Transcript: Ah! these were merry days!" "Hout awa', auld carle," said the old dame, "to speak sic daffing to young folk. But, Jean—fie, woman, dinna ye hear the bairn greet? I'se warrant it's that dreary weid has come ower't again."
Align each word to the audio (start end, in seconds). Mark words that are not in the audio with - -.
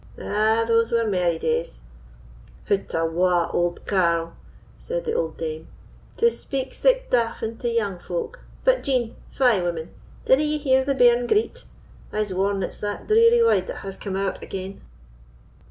Ah! 0.19 0.65
these 0.67 0.91
were 0.91 1.05
merry 1.05 1.37
days!" 1.37 1.81
"Hout 2.69 2.95
awa', 2.95 3.51
auld 3.53 3.85
carle," 3.85 4.33
said 4.79 5.05
the 5.05 5.13
old 5.13 5.37
dame, 5.37 5.67
"to 6.17 6.31
speak 6.31 6.73
sic 6.73 7.11
daffing 7.11 7.59
to 7.59 7.69
young 7.69 7.99
folk. 7.99 8.39
But, 8.63 8.81
Jean—fie, 8.81 9.61
woman, 9.61 9.91
dinna 10.25 10.41
ye 10.41 10.57
hear 10.57 10.83
the 10.83 10.95
bairn 10.95 11.27
greet? 11.27 11.65
I'se 12.11 12.33
warrant 12.33 12.63
it's 12.63 12.79
that 12.79 13.07
dreary 13.07 13.43
weid 13.43 13.69
has 13.69 13.95
come 13.95 14.15
ower't 14.15 14.41
again." 14.41 14.81